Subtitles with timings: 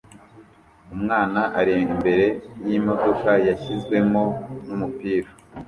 [0.95, 2.25] Umwana ari imbere
[2.65, 4.23] yimodoka yashyizwemo
[4.65, 5.29] numupira